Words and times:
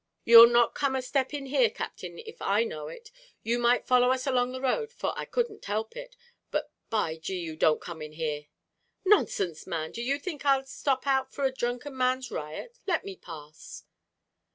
"You'll 0.25 0.47
not 0.49 0.73
come 0.73 0.95
a 0.95 1.01
step 1.03 1.31
in 1.31 1.45
here, 1.45 1.69
Captain, 1.69 2.17
if 2.17 2.41
I 2.41 2.63
know 2.63 2.87
it; 2.87 3.11
you 3.43 3.59
might 3.59 3.85
follow 3.85 4.09
us 4.09 4.25
along 4.25 4.51
the 4.51 4.59
road, 4.59 4.91
for 4.91 5.13
I 5.15 5.25
couldn't 5.25 5.65
help 5.65 5.95
it, 5.95 6.15
but, 6.49 6.71
by 6.89 7.17
G 7.17 7.35
d, 7.35 7.39
you 7.41 7.55
don't 7.55 7.79
come 7.79 8.01
in 8.01 8.13
here!" 8.13 8.47
"Nonsense, 9.05 9.67
man; 9.67 9.91
do 9.91 10.01
you 10.01 10.17
think 10.17 10.43
I'll 10.43 10.65
stop 10.65 11.05
out 11.05 11.31
for 11.31 11.43
a 11.43 11.51
drunken 11.53 11.95
man's 11.95 12.31
riot? 12.31 12.79
let 12.87 13.05
me 13.05 13.15
pass." 13.15 13.83